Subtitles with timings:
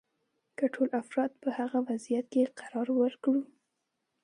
[0.57, 3.41] که ټول افراد په هغه وضعیت کې قرار ورکړو.